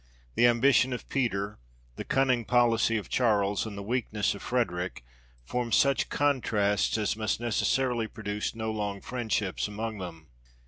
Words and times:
The 0.33 0.47
ambition 0.47 0.93
of 0.93 1.07
Peter, 1.09 1.59
the 1.95 2.03
cunning 2.03 2.43
policy 2.43 2.97
of 2.97 3.07
Charles, 3.07 3.67
and 3.67 3.77
the 3.77 3.83
weakness 3.83 4.33
of 4.33 4.41
Frederick, 4.41 5.05
formed 5.43 5.75
such 5.75 6.09
contrasts 6.09 6.97
as 6.97 7.15
must 7.15 7.39
necessarily 7.39 8.07
produce 8.07 8.55
no 8.55 8.71
long 8.71 8.99
friendship 9.01 9.59
among 9.67 9.99
them. 9.99 10.29